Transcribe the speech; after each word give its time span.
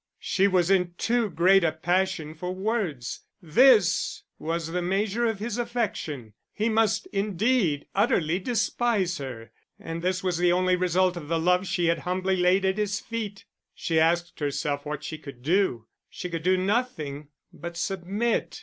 She 0.23 0.47
was 0.47 0.71
in 0.71 0.95
too 0.97 1.29
great 1.29 1.63
a 1.63 1.71
passion 1.71 2.33
for 2.33 2.55
words. 2.55 3.19
This 3.39 4.23
was 4.39 4.71
the 4.71 4.81
measure 4.81 5.27
of 5.27 5.37
his 5.37 5.59
affection; 5.59 6.33
he 6.51 6.69
must, 6.69 7.05
indeed, 7.13 7.85
utterly 7.93 8.39
despise 8.39 9.19
her; 9.19 9.51
and 9.79 10.01
this 10.01 10.23
was 10.23 10.39
the 10.39 10.51
only 10.51 10.75
result 10.75 11.15
of 11.17 11.27
the 11.27 11.37
love 11.37 11.67
she 11.67 11.85
had 11.85 11.99
humbly 11.99 12.35
laid 12.37 12.65
at 12.65 12.79
his 12.79 12.99
feet. 12.99 13.45
She 13.75 13.99
asked 13.99 14.39
herself 14.39 14.87
what 14.87 15.03
she 15.03 15.19
could 15.19 15.43
do; 15.43 15.85
she 16.09 16.31
could 16.31 16.41
do 16.41 16.57
nothing 16.57 17.27
but 17.53 17.77
submit. 17.77 18.59